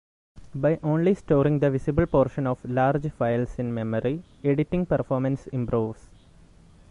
[0.55, 6.09] By only storing the visible portion of large files in memory, editing performance improves.